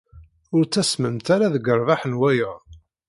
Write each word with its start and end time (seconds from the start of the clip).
Ur 0.55 0.63
ttasmemt 0.65 1.27
ara 1.35 1.53
deg 1.55 1.69
rrbeḥ 1.77 2.01
n 2.05 2.17
wayeḍ. 2.19 2.57